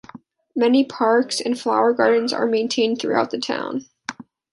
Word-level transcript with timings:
Many 0.55 0.83
parks 0.83 1.39
and 1.39 1.55
flower 1.59 1.93
gardens 1.93 2.33
are 2.33 2.47
maintained 2.47 2.99
throughout 2.99 3.29
the 3.29 3.37
town. 3.37 3.85